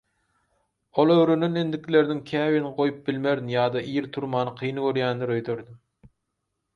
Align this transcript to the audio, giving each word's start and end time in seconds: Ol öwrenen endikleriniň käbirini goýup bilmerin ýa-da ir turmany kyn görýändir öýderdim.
Ol 1.01 1.11
öwrenen 1.15 1.57
endikleriniň 1.63 2.21
käbirini 2.31 2.71
goýup 2.79 2.97
bilmerin 3.09 3.51
ýa-da 3.53 3.83
ir 3.97 4.07
turmany 4.17 4.55
kyn 4.63 4.81
görýändir 4.87 5.35
öýderdim. 5.37 5.77